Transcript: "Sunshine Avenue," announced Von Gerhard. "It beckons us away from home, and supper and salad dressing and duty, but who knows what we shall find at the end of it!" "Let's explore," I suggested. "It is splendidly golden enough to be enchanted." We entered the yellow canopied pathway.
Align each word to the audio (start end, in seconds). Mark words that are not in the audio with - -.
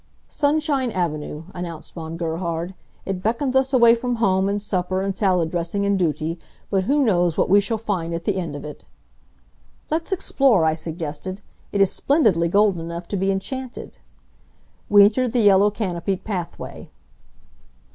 "Sunshine 0.29 0.89
Avenue," 0.89 1.43
announced 1.53 1.93
Von 1.93 2.17
Gerhard. 2.17 2.73
"It 3.05 3.21
beckons 3.21 3.55
us 3.55 3.71
away 3.71 3.93
from 3.93 4.15
home, 4.15 4.49
and 4.49 4.59
supper 4.59 5.03
and 5.03 5.15
salad 5.15 5.51
dressing 5.51 5.85
and 5.85 5.99
duty, 5.99 6.39
but 6.71 6.85
who 6.85 7.03
knows 7.05 7.37
what 7.37 7.51
we 7.51 7.61
shall 7.61 7.77
find 7.77 8.11
at 8.11 8.23
the 8.23 8.35
end 8.37 8.55
of 8.55 8.65
it!" 8.65 8.83
"Let's 9.91 10.11
explore," 10.11 10.65
I 10.65 10.73
suggested. 10.73 11.39
"It 11.71 11.81
is 11.81 11.91
splendidly 11.91 12.47
golden 12.47 12.81
enough 12.81 13.07
to 13.09 13.15
be 13.15 13.29
enchanted." 13.29 13.99
We 14.89 15.03
entered 15.03 15.33
the 15.33 15.39
yellow 15.41 15.69
canopied 15.69 16.23
pathway. 16.23 16.89